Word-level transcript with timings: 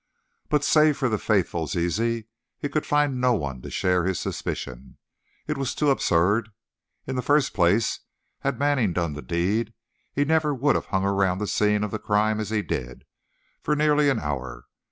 But, 0.49 0.63
save 0.63 0.97
for 0.97 1.09
the 1.09 1.19
faithful 1.19 1.67
Zizi, 1.67 2.25
he 2.57 2.69
could 2.69 2.87
find 2.87 3.21
no 3.21 3.35
one 3.35 3.61
to 3.61 3.69
share 3.69 4.03
his 4.03 4.19
suspicion. 4.19 4.97
It 5.45 5.59
was 5.59 5.75
too 5.75 5.91
absurd. 5.91 6.49
In 7.05 7.15
the 7.15 7.21
first 7.21 7.53
place, 7.53 7.99
had 8.39 8.57
Manning 8.57 8.93
done 8.93 9.13
the 9.13 9.21
deed, 9.21 9.75
he 10.11 10.25
never 10.25 10.55
would 10.55 10.73
have 10.73 10.87
hung 10.87 11.05
around 11.05 11.37
the 11.37 11.45
scene 11.45 11.83
of 11.83 11.91
the 11.91 11.99
crime 11.99 12.39
as 12.39 12.49
he 12.49 12.63
did, 12.63 13.03
for 13.61 13.75
nearly 13.75 14.09
an 14.09 14.19
hour. 14.19 14.65